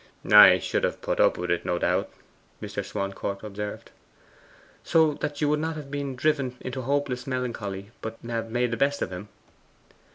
[0.27, 2.09] 'I should have put up with it, no doubt,'
[2.59, 2.83] Mr.
[2.83, 3.91] Swancourt observed.
[4.83, 8.77] 'So that you would not have been driven into hopeless melancholy, but have made the
[8.77, 9.27] best of him?